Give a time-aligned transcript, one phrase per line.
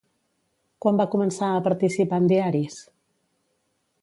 [0.85, 2.83] Quan va començar a participar en diaris?